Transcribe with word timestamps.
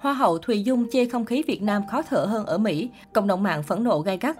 Hoa 0.00 0.12
hậu 0.12 0.38
Thùy 0.38 0.62
Dung 0.62 0.86
chê 0.90 1.06
không 1.06 1.24
khí 1.24 1.42
Việt 1.46 1.62
Nam 1.62 1.86
khó 1.86 2.02
thở 2.02 2.24
hơn 2.24 2.46
ở 2.46 2.58
Mỹ, 2.58 2.90
cộng 3.12 3.26
đồng 3.26 3.42
mạng 3.42 3.62
phẫn 3.62 3.84
nộ 3.84 4.00
gay 4.00 4.18
gắt. 4.20 4.36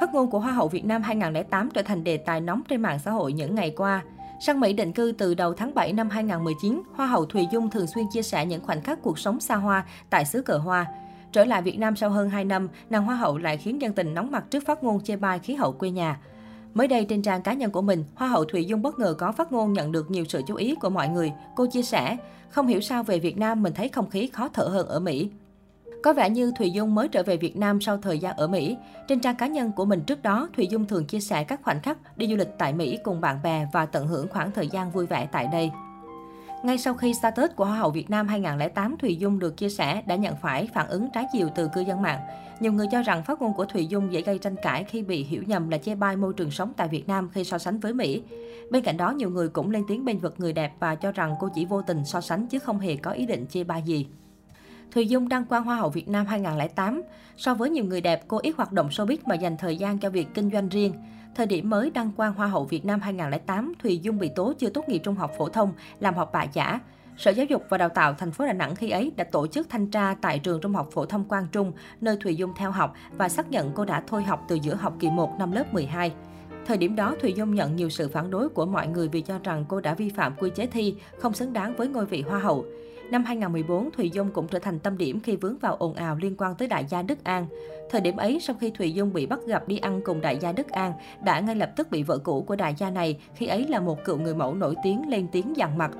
Phát 0.00 0.14
ngôn 0.14 0.30
của 0.30 0.38
Hoa 0.40 0.52
hậu 0.52 0.68
Việt 0.68 0.84
Nam 0.84 1.02
2008 1.02 1.70
trở 1.70 1.82
thành 1.82 2.04
đề 2.04 2.16
tài 2.16 2.40
nóng 2.40 2.62
trên 2.68 2.82
mạng 2.82 2.98
xã 2.98 3.10
hội 3.10 3.32
những 3.32 3.54
ngày 3.54 3.70
qua. 3.76 4.02
Sang 4.40 4.60
Mỹ 4.60 4.72
định 4.72 4.92
cư 4.92 5.12
từ 5.18 5.34
đầu 5.34 5.54
tháng 5.54 5.74
7 5.74 5.92
năm 5.92 6.10
2019, 6.10 6.82
Hoa 6.94 7.06
hậu 7.06 7.26
Thùy 7.26 7.46
Dung 7.52 7.70
thường 7.70 7.86
xuyên 7.86 8.04
chia 8.12 8.22
sẻ 8.22 8.46
những 8.46 8.62
khoảnh 8.62 8.82
khắc 8.82 9.02
cuộc 9.02 9.18
sống 9.18 9.40
xa 9.40 9.56
hoa 9.56 9.84
tại 10.10 10.24
xứ 10.24 10.42
cờ 10.42 10.58
hoa. 10.58 10.86
Trở 11.32 11.44
lại 11.44 11.62
Việt 11.62 11.78
Nam 11.78 11.96
sau 11.96 12.10
hơn 12.10 12.30
2 12.30 12.44
năm, 12.44 12.68
nàng 12.90 13.04
Hoa 13.04 13.16
hậu 13.16 13.38
lại 13.38 13.56
khiến 13.56 13.82
dân 13.82 13.92
tình 13.92 14.14
nóng 14.14 14.30
mặt 14.30 14.44
trước 14.50 14.66
phát 14.66 14.84
ngôn 14.84 15.00
chê 15.00 15.16
bai 15.16 15.38
khí 15.38 15.54
hậu 15.54 15.72
quê 15.72 15.90
nhà. 15.90 16.18
Mới 16.74 16.88
đây 16.88 17.04
trên 17.04 17.22
trang 17.22 17.42
cá 17.42 17.52
nhân 17.52 17.70
của 17.70 17.82
mình, 17.82 18.04
Hoa 18.14 18.28
hậu 18.28 18.44
Thùy 18.44 18.64
Dung 18.64 18.82
bất 18.82 18.98
ngờ 18.98 19.14
có 19.18 19.32
phát 19.32 19.52
ngôn 19.52 19.72
nhận 19.72 19.92
được 19.92 20.10
nhiều 20.10 20.24
sự 20.28 20.42
chú 20.46 20.54
ý 20.54 20.74
của 20.74 20.90
mọi 20.90 21.08
người. 21.08 21.32
Cô 21.56 21.66
chia 21.66 21.82
sẻ, 21.82 22.16
không 22.50 22.66
hiểu 22.66 22.80
sao 22.80 23.02
về 23.02 23.18
Việt 23.18 23.38
Nam 23.38 23.62
mình 23.62 23.72
thấy 23.72 23.88
không 23.88 24.10
khí 24.10 24.30
khó 24.32 24.48
thở 24.48 24.64
hơn 24.64 24.88
ở 24.88 25.00
Mỹ. 25.00 25.30
Có 26.02 26.12
vẻ 26.12 26.30
như 26.30 26.52
Thùy 26.58 26.70
Dung 26.70 26.94
mới 26.94 27.08
trở 27.08 27.22
về 27.22 27.36
Việt 27.36 27.56
Nam 27.56 27.80
sau 27.80 27.98
thời 27.98 28.18
gian 28.18 28.36
ở 28.36 28.46
Mỹ. 28.46 28.76
Trên 29.08 29.20
trang 29.20 29.36
cá 29.36 29.46
nhân 29.46 29.72
của 29.76 29.84
mình 29.84 30.00
trước 30.00 30.22
đó, 30.22 30.48
Thùy 30.56 30.66
Dung 30.66 30.86
thường 30.86 31.04
chia 31.04 31.20
sẻ 31.20 31.44
các 31.44 31.60
khoảnh 31.62 31.82
khắc 31.82 32.16
đi 32.16 32.28
du 32.28 32.36
lịch 32.36 32.50
tại 32.58 32.72
Mỹ 32.72 32.98
cùng 33.04 33.20
bạn 33.20 33.42
bè 33.42 33.66
và 33.72 33.86
tận 33.86 34.06
hưởng 34.06 34.28
khoảng 34.28 34.50
thời 34.52 34.68
gian 34.68 34.90
vui 34.90 35.06
vẻ 35.06 35.28
tại 35.32 35.48
đây. 35.52 35.70
Ngay 36.62 36.78
sau 36.78 36.94
khi 36.94 37.14
status 37.14 37.50
của 37.56 37.64
Hoa 37.64 37.78
hậu 37.78 37.90
Việt 37.90 38.10
Nam 38.10 38.28
2008 38.28 38.96
Thùy 38.96 39.16
Dung 39.16 39.38
được 39.38 39.56
chia 39.56 39.68
sẻ 39.68 40.02
đã 40.06 40.16
nhận 40.16 40.36
phải 40.36 40.68
phản 40.74 40.88
ứng 40.88 41.08
trái 41.14 41.26
chiều 41.32 41.48
từ 41.54 41.68
cư 41.74 41.80
dân 41.80 42.02
mạng. 42.02 42.20
Nhiều 42.60 42.72
người 42.72 42.86
cho 42.90 43.02
rằng 43.02 43.22
phát 43.22 43.42
ngôn 43.42 43.54
của 43.54 43.64
Thùy 43.64 43.86
Dung 43.86 44.12
dễ 44.12 44.22
gây 44.22 44.38
tranh 44.38 44.56
cãi 44.62 44.84
khi 44.84 45.02
bị 45.02 45.24
hiểu 45.24 45.42
nhầm 45.46 45.68
là 45.68 45.78
chê 45.78 45.94
bai 45.94 46.16
môi 46.16 46.32
trường 46.32 46.50
sống 46.50 46.72
tại 46.76 46.88
Việt 46.88 47.08
Nam 47.08 47.30
khi 47.32 47.44
so 47.44 47.58
sánh 47.58 47.80
với 47.80 47.94
Mỹ. 47.94 48.22
Bên 48.70 48.84
cạnh 48.84 48.96
đó, 48.96 49.10
nhiều 49.10 49.30
người 49.30 49.48
cũng 49.48 49.70
lên 49.70 49.84
tiếng 49.88 50.04
bên 50.04 50.18
vực 50.18 50.34
người 50.38 50.52
đẹp 50.52 50.72
và 50.80 50.94
cho 50.94 51.12
rằng 51.12 51.34
cô 51.40 51.48
chỉ 51.54 51.64
vô 51.64 51.82
tình 51.82 52.04
so 52.04 52.20
sánh 52.20 52.46
chứ 52.46 52.58
không 52.58 52.78
hề 52.78 52.96
có 52.96 53.10
ý 53.10 53.26
định 53.26 53.46
chê 53.46 53.64
bai 53.64 53.82
gì. 53.82 54.06
Thùy 54.90 55.06
Dung 55.06 55.28
đăng 55.28 55.44
quang 55.44 55.64
Hoa 55.64 55.76
hậu 55.76 55.90
Việt 55.90 56.08
Nam 56.08 56.26
2008. 56.26 57.02
So 57.36 57.54
với 57.54 57.70
nhiều 57.70 57.84
người 57.84 58.00
đẹp, 58.00 58.24
cô 58.28 58.38
ít 58.42 58.54
hoạt 58.56 58.72
động 58.72 58.88
showbiz 58.88 59.16
mà 59.26 59.34
dành 59.34 59.56
thời 59.56 59.76
gian 59.76 59.98
cho 59.98 60.10
việc 60.10 60.28
kinh 60.34 60.50
doanh 60.50 60.68
riêng. 60.68 60.94
Thời 61.34 61.46
điểm 61.46 61.70
mới 61.70 61.90
đăng 61.90 62.12
quang 62.12 62.34
Hoa 62.34 62.46
hậu 62.46 62.64
Việt 62.64 62.84
Nam 62.84 63.00
2008, 63.00 63.72
Thùy 63.82 63.98
Dung 63.98 64.18
bị 64.18 64.30
tố 64.36 64.52
chưa 64.58 64.68
tốt 64.68 64.88
nghiệp 64.88 64.98
trung 64.98 65.14
học 65.14 65.30
phổ 65.38 65.48
thông, 65.48 65.72
làm 66.00 66.14
học 66.14 66.30
bạ 66.32 66.46
giả. 66.52 66.80
Sở 67.16 67.30
Giáo 67.30 67.46
dục 67.46 67.62
và 67.68 67.78
Đào 67.78 67.88
tạo 67.88 68.14
thành 68.14 68.32
phố 68.32 68.46
Đà 68.46 68.52
Nẵng 68.52 68.74
khi 68.74 68.90
ấy 68.90 69.12
đã 69.16 69.24
tổ 69.24 69.46
chức 69.46 69.68
thanh 69.70 69.90
tra 69.90 70.14
tại 70.20 70.38
trường 70.38 70.60
Trung 70.60 70.74
học 70.74 70.88
phổ 70.92 71.06
thông 71.06 71.24
Quang 71.24 71.46
Trung, 71.52 71.72
nơi 72.00 72.16
Thùy 72.20 72.36
Dung 72.36 72.52
theo 72.56 72.70
học 72.70 72.94
và 73.12 73.28
xác 73.28 73.50
nhận 73.50 73.72
cô 73.74 73.84
đã 73.84 74.02
thôi 74.06 74.22
học 74.22 74.44
từ 74.48 74.58
giữa 74.62 74.74
học 74.74 74.94
kỳ 75.00 75.10
1 75.10 75.38
năm 75.38 75.52
lớp 75.52 75.74
12. 75.74 76.12
Thời 76.66 76.76
điểm 76.76 76.96
đó, 76.96 77.14
Thùy 77.20 77.32
Dung 77.32 77.54
nhận 77.54 77.76
nhiều 77.76 77.88
sự 77.88 78.08
phản 78.08 78.30
đối 78.30 78.48
của 78.48 78.66
mọi 78.66 78.86
người 78.86 79.08
vì 79.08 79.20
cho 79.20 79.38
rằng 79.44 79.64
cô 79.68 79.80
đã 79.80 79.94
vi 79.94 80.08
phạm 80.08 80.34
quy 80.38 80.50
chế 80.54 80.66
thi, 80.66 80.94
không 81.18 81.34
xứng 81.34 81.52
đáng 81.52 81.76
với 81.76 81.88
ngôi 81.88 82.06
vị 82.06 82.22
Hoa 82.22 82.38
hậu. 82.38 82.64
Năm 83.10 83.24
2014, 83.24 83.90
Thùy 83.90 84.10
Dung 84.10 84.30
cũng 84.30 84.48
trở 84.48 84.58
thành 84.58 84.78
tâm 84.78 84.98
điểm 84.98 85.20
khi 85.20 85.36
vướng 85.36 85.58
vào 85.58 85.76
ồn 85.76 85.94
ào 85.94 86.16
liên 86.16 86.34
quan 86.38 86.54
tới 86.54 86.68
đại 86.68 86.84
gia 86.88 87.02
Đức 87.02 87.24
An. 87.24 87.46
Thời 87.90 88.00
điểm 88.00 88.16
ấy, 88.16 88.38
sau 88.40 88.56
khi 88.60 88.70
Thùy 88.70 88.92
Dung 88.92 89.12
bị 89.12 89.26
bắt 89.26 89.38
gặp 89.46 89.68
đi 89.68 89.78
ăn 89.78 90.00
cùng 90.04 90.20
đại 90.20 90.38
gia 90.38 90.52
Đức 90.52 90.68
An, 90.68 90.92
đã 91.24 91.40
ngay 91.40 91.56
lập 91.56 91.70
tức 91.76 91.90
bị 91.90 92.02
vợ 92.02 92.18
cũ 92.18 92.44
của 92.46 92.56
đại 92.56 92.74
gia 92.78 92.90
này, 92.90 93.20
khi 93.34 93.46
ấy 93.46 93.66
là 93.68 93.80
một 93.80 94.04
cựu 94.04 94.18
người 94.18 94.34
mẫu 94.34 94.54
nổi 94.54 94.74
tiếng 94.82 95.08
lên 95.08 95.26
tiếng 95.32 95.56
dằn 95.56 95.78
mặt. 95.78 95.90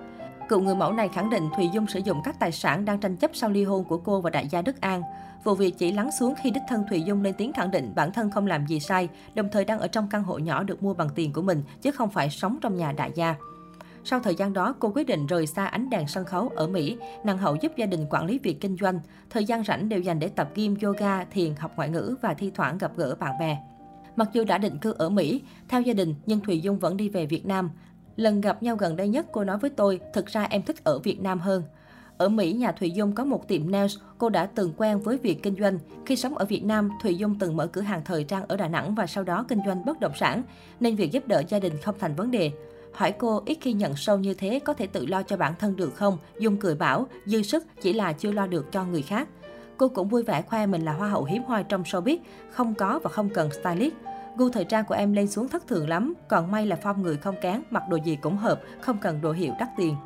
Cựu 0.48 0.60
người 0.60 0.74
mẫu 0.74 0.92
này 0.92 1.08
khẳng 1.08 1.30
định 1.30 1.48
Thùy 1.56 1.68
Dung 1.74 1.86
sử 1.86 2.00
dụng 2.04 2.20
các 2.24 2.36
tài 2.40 2.52
sản 2.52 2.84
đang 2.84 3.00
tranh 3.00 3.16
chấp 3.16 3.30
sau 3.34 3.50
ly 3.50 3.64
hôn 3.64 3.84
của 3.84 3.98
cô 3.98 4.20
và 4.20 4.30
đại 4.30 4.48
gia 4.48 4.62
Đức 4.62 4.80
An. 4.80 5.02
Vụ 5.44 5.54
việc 5.54 5.78
chỉ 5.78 5.92
lắng 5.92 6.10
xuống 6.20 6.34
khi 6.42 6.50
đích 6.50 6.62
thân 6.68 6.84
Thùy 6.88 7.02
Dung 7.02 7.22
lên 7.22 7.34
tiếng 7.38 7.52
khẳng 7.52 7.70
định 7.70 7.92
bản 7.94 8.12
thân 8.12 8.30
không 8.30 8.46
làm 8.46 8.66
gì 8.66 8.80
sai, 8.80 9.08
đồng 9.34 9.48
thời 9.52 9.64
đang 9.64 9.78
ở 9.78 9.88
trong 9.88 10.08
căn 10.10 10.22
hộ 10.22 10.38
nhỏ 10.38 10.62
được 10.62 10.82
mua 10.82 10.94
bằng 10.94 11.08
tiền 11.14 11.32
của 11.32 11.42
mình, 11.42 11.62
chứ 11.82 11.90
không 11.90 12.10
phải 12.10 12.30
sống 12.30 12.58
trong 12.62 12.76
nhà 12.76 12.92
đại 12.92 13.10
gia. 13.14 13.34
Sau 14.04 14.20
thời 14.20 14.34
gian 14.34 14.52
đó, 14.52 14.74
cô 14.78 14.92
quyết 14.94 15.06
định 15.06 15.26
rời 15.26 15.46
xa 15.46 15.66
ánh 15.66 15.90
đèn 15.90 16.08
sân 16.08 16.24
khấu 16.24 16.48
ở 16.56 16.66
Mỹ, 16.66 16.96
nàng 17.24 17.38
hậu 17.38 17.56
giúp 17.56 17.72
gia 17.76 17.86
đình 17.86 18.06
quản 18.10 18.26
lý 18.26 18.38
việc 18.38 18.60
kinh 18.60 18.76
doanh. 18.80 19.00
Thời 19.30 19.44
gian 19.44 19.64
rảnh 19.64 19.88
đều 19.88 20.00
dành 20.00 20.18
để 20.18 20.28
tập 20.28 20.50
gym, 20.54 20.76
yoga, 20.82 21.24
thiền, 21.24 21.54
học 21.58 21.72
ngoại 21.76 21.88
ngữ 21.88 22.16
và 22.22 22.34
thi 22.34 22.50
thoảng 22.54 22.78
gặp 22.78 22.92
gỡ 22.96 23.14
bạn 23.20 23.38
bè. 23.40 23.58
Mặc 24.16 24.28
dù 24.32 24.44
đã 24.44 24.58
định 24.58 24.78
cư 24.78 24.94
ở 24.98 25.08
Mỹ, 25.08 25.42
theo 25.68 25.80
gia 25.80 25.92
đình, 25.92 26.14
nhưng 26.26 26.40
Thùy 26.40 26.60
Dung 26.60 26.78
vẫn 26.78 26.96
đi 26.96 27.08
về 27.08 27.26
Việt 27.26 27.46
Nam. 27.46 27.70
Lần 28.16 28.40
gặp 28.40 28.62
nhau 28.62 28.76
gần 28.76 28.96
đây 28.96 29.08
nhất, 29.08 29.26
cô 29.32 29.44
nói 29.44 29.58
với 29.58 29.70
tôi, 29.70 30.00
thực 30.12 30.26
ra 30.26 30.42
em 30.42 30.62
thích 30.62 30.84
ở 30.84 30.98
Việt 30.98 31.20
Nam 31.20 31.40
hơn. 31.40 31.62
Ở 32.18 32.28
Mỹ, 32.28 32.52
nhà 32.52 32.72
Thùy 32.72 32.90
Dung 32.90 33.14
có 33.14 33.24
một 33.24 33.48
tiệm 33.48 33.70
nails, 33.70 33.98
cô 34.18 34.28
đã 34.28 34.46
từng 34.46 34.72
quen 34.76 35.00
với 35.00 35.18
việc 35.18 35.42
kinh 35.42 35.54
doanh. 35.60 35.78
Khi 36.06 36.16
sống 36.16 36.38
ở 36.38 36.44
Việt 36.44 36.64
Nam, 36.64 36.90
Thùy 37.02 37.14
Dung 37.14 37.38
từng 37.38 37.56
mở 37.56 37.66
cửa 37.66 37.80
hàng 37.80 38.02
thời 38.04 38.24
trang 38.24 38.44
ở 38.48 38.56
Đà 38.56 38.68
Nẵng 38.68 38.94
và 38.94 39.06
sau 39.06 39.24
đó 39.24 39.44
kinh 39.48 39.58
doanh 39.66 39.84
bất 39.84 40.00
động 40.00 40.12
sản, 40.16 40.42
nên 40.80 40.96
việc 40.96 41.12
giúp 41.12 41.28
đỡ 41.28 41.42
gia 41.48 41.58
đình 41.58 41.72
không 41.82 41.94
thành 41.98 42.14
vấn 42.14 42.30
đề. 42.30 42.50
Hỏi 42.92 43.12
cô 43.12 43.42
ít 43.46 43.58
khi 43.60 43.72
nhận 43.72 43.96
sâu 43.96 44.18
như 44.18 44.34
thế 44.34 44.60
có 44.64 44.72
thể 44.74 44.86
tự 44.86 45.06
lo 45.06 45.22
cho 45.22 45.36
bản 45.36 45.54
thân 45.58 45.76
được 45.76 45.94
không? 45.94 46.18
Dung 46.38 46.56
cười 46.56 46.74
bảo, 46.74 47.06
dư 47.26 47.42
sức 47.42 47.64
chỉ 47.82 47.92
là 47.92 48.12
chưa 48.12 48.32
lo 48.32 48.46
được 48.46 48.72
cho 48.72 48.84
người 48.84 49.02
khác. 49.02 49.28
Cô 49.76 49.88
cũng 49.88 50.08
vui 50.08 50.22
vẻ 50.22 50.42
khoe 50.42 50.66
mình 50.66 50.84
là 50.84 50.92
hoa 50.92 51.08
hậu 51.08 51.24
hiếm 51.24 51.42
hoi 51.44 51.64
trong 51.64 51.82
showbiz, 51.82 52.18
không 52.50 52.74
có 52.74 53.00
và 53.02 53.10
không 53.10 53.28
cần 53.28 53.50
stylist. 53.52 53.94
Gu 54.36 54.48
thời 54.48 54.64
trang 54.64 54.84
của 54.84 54.94
em 54.94 55.12
lên 55.12 55.28
xuống 55.28 55.48
thất 55.48 55.66
thường 55.66 55.88
lắm, 55.88 56.14
còn 56.28 56.50
may 56.50 56.66
là 56.66 56.76
phong 56.82 57.02
người 57.02 57.16
không 57.16 57.34
kén, 57.42 57.62
mặc 57.70 57.82
đồ 57.90 57.96
gì 58.04 58.16
cũng 58.16 58.36
hợp, 58.36 58.60
không 58.80 58.98
cần 58.98 59.20
đồ 59.20 59.32
hiệu 59.32 59.52
đắt 59.58 59.68
tiền. 59.76 59.96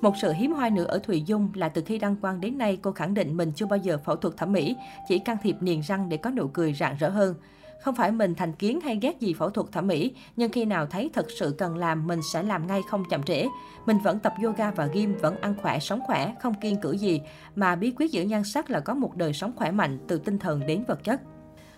Một 0.00 0.14
sự 0.22 0.32
hiếm 0.32 0.52
hoi 0.52 0.70
nữa 0.70 0.84
ở 0.84 0.98
Thùy 0.98 1.22
Dung 1.26 1.50
là 1.54 1.68
từ 1.68 1.82
khi 1.86 1.98
đăng 1.98 2.16
quang 2.16 2.40
đến 2.40 2.58
nay 2.58 2.78
cô 2.82 2.92
khẳng 2.92 3.14
định 3.14 3.36
mình 3.36 3.52
chưa 3.52 3.66
bao 3.66 3.76
giờ 3.76 3.98
phẫu 4.04 4.16
thuật 4.16 4.36
thẩm 4.36 4.52
mỹ, 4.52 4.76
chỉ 5.08 5.18
can 5.18 5.36
thiệp 5.42 5.56
niềng 5.60 5.80
răng 5.80 6.08
để 6.08 6.16
có 6.16 6.30
nụ 6.30 6.48
cười 6.48 6.74
rạng 6.74 6.96
rỡ 6.96 7.08
hơn. 7.08 7.34
Không 7.82 7.94
phải 7.94 8.12
mình 8.12 8.34
thành 8.34 8.52
kiến 8.52 8.80
hay 8.80 8.98
ghét 9.02 9.20
gì 9.20 9.34
phẫu 9.34 9.50
thuật 9.50 9.72
thẩm 9.72 9.86
mỹ, 9.86 10.14
nhưng 10.36 10.52
khi 10.52 10.64
nào 10.64 10.86
thấy 10.86 11.10
thật 11.12 11.26
sự 11.38 11.54
cần 11.58 11.76
làm, 11.76 12.06
mình 12.06 12.20
sẽ 12.32 12.42
làm 12.42 12.66
ngay 12.66 12.80
không 12.88 13.04
chậm 13.10 13.22
trễ. 13.22 13.46
Mình 13.86 13.98
vẫn 13.98 14.18
tập 14.18 14.34
yoga 14.44 14.70
và 14.70 14.86
gym, 14.86 15.16
vẫn 15.20 15.40
ăn 15.40 15.54
khỏe, 15.62 15.78
sống 15.78 16.00
khỏe, 16.06 16.34
không 16.40 16.54
kiên 16.54 16.76
cử 16.80 16.92
gì. 16.92 17.20
Mà 17.56 17.76
bí 17.76 17.92
quyết 17.96 18.12
giữ 18.12 18.22
nhan 18.22 18.44
sắc 18.44 18.70
là 18.70 18.80
có 18.80 18.94
một 18.94 19.16
đời 19.16 19.32
sống 19.32 19.52
khỏe 19.56 19.70
mạnh 19.70 19.98
từ 20.08 20.18
tinh 20.18 20.38
thần 20.38 20.66
đến 20.66 20.84
vật 20.88 21.04
chất. 21.04 21.20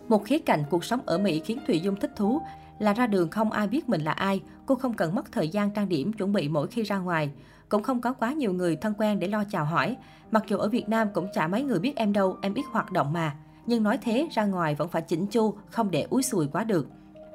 Một 0.08 0.24
khía 0.24 0.38
cạnh 0.38 0.64
cuộc 0.70 0.84
sống 0.84 1.00
ở 1.06 1.18
Mỹ 1.18 1.42
khiến 1.44 1.58
Thùy 1.66 1.80
Dung 1.80 1.96
thích 1.96 2.12
thú 2.16 2.42
là 2.78 2.92
ra 2.92 3.06
đường 3.06 3.30
không 3.30 3.52
ai 3.52 3.68
biết 3.68 3.88
mình 3.88 4.00
là 4.00 4.12
ai, 4.12 4.40
cô 4.66 4.74
không 4.74 4.94
cần 4.94 5.14
mất 5.14 5.32
thời 5.32 5.48
gian 5.48 5.70
trang 5.70 5.88
điểm 5.88 6.12
chuẩn 6.12 6.32
bị 6.32 6.48
mỗi 6.48 6.66
khi 6.66 6.82
ra 6.82 6.98
ngoài. 6.98 7.30
Cũng 7.68 7.82
không 7.82 8.00
có 8.00 8.12
quá 8.12 8.32
nhiều 8.32 8.52
người 8.52 8.76
thân 8.76 8.94
quen 8.98 9.18
để 9.18 9.28
lo 9.28 9.44
chào 9.50 9.64
hỏi. 9.64 9.96
Mặc 10.30 10.44
dù 10.48 10.58
ở 10.58 10.68
Việt 10.68 10.88
Nam 10.88 11.08
cũng 11.14 11.28
chả 11.34 11.48
mấy 11.48 11.62
người 11.62 11.78
biết 11.78 11.96
em 11.96 12.12
đâu, 12.12 12.36
em 12.42 12.54
ít 12.54 12.64
hoạt 12.70 12.92
động 12.92 13.12
mà. 13.12 13.34
Nhưng 13.66 13.82
nói 13.82 13.98
thế, 14.02 14.28
ra 14.32 14.44
ngoài 14.44 14.74
vẫn 14.74 14.88
phải 14.88 15.02
chỉnh 15.02 15.26
chu, 15.26 15.54
không 15.70 15.90
để 15.90 16.06
úi 16.10 16.22
sùi 16.22 16.46
quá 16.46 16.64
được. 16.64 16.88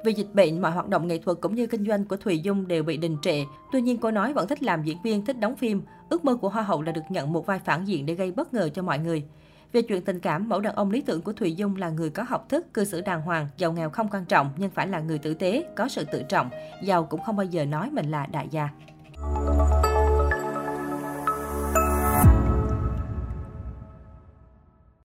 Vì 0.04 0.12
dịch 0.12 0.34
bệnh, 0.34 0.62
mọi 0.62 0.72
hoạt 0.72 0.88
động 0.88 1.06
nghệ 1.06 1.18
thuật 1.18 1.38
cũng 1.40 1.54
như 1.54 1.66
kinh 1.66 1.86
doanh 1.86 2.04
của 2.04 2.16
Thùy 2.16 2.38
Dung 2.38 2.68
đều 2.68 2.82
bị 2.82 2.96
đình 2.96 3.16
trệ. 3.22 3.44
Tuy 3.72 3.80
nhiên 3.80 3.98
cô 3.98 4.10
nói 4.10 4.32
vẫn 4.32 4.48
thích 4.48 4.62
làm 4.62 4.82
diễn 4.82 4.98
viên, 5.02 5.24
thích 5.24 5.40
đóng 5.40 5.56
phim. 5.56 5.82
Ước 6.08 6.24
mơ 6.24 6.36
của 6.36 6.48
Hoa 6.48 6.62
hậu 6.62 6.82
là 6.82 6.92
được 6.92 7.02
nhận 7.08 7.32
một 7.32 7.46
vai 7.46 7.58
phản 7.58 7.84
diện 7.84 8.06
để 8.06 8.14
gây 8.14 8.32
bất 8.32 8.54
ngờ 8.54 8.68
cho 8.68 8.82
mọi 8.82 8.98
người. 8.98 9.24
Về 9.72 9.82
chuyện 9.82 10.04
tình 10.04 10.20
cảm, 10.20 10.48
mẫu 10.48 10.60
đàn 10.60 10.74
ông 10.74 10.90
lý 10.90 11.00
tưởng 11.00 11.22
của 11.22 11.32
Thùy 11.32 11.54
Dung 11.54 11.76
là 11.76 11.90
người 11.90 12.10
có 12.10 12.22
học 12.28 12.48
thức, 12.48 12.74
cư 12.74 12.84
xử 12.84 13.00
đàng 13.00 13.22
hoàng, 13.22 13.48
giàu 13.56 13.72
nghèo 13.72 13.90
không 13.90 14.08
quan 14.08 14.24
trọng 14.24 14.50
nhưng 14.56 14.70
phải 14.70 14.86
là 14.86 15.00
người 15.00 15.18
tử 15.18 15.34
tế, 15.34 15.64
có 15.76 15.88
sự 15.88 16.04
tự 16.04 16.22
trọng, 16.28 16.50
giàu 16.82 17.04
cũng 17.04 17.22
không 17.22 17.36
bao 17.36 17.46
giờ 17.46 17.64
nói 17.64 17.90
mình 17.90 18.10
là 18.10 18.26
đại 18.26 18.48
gia. 18.50 18.68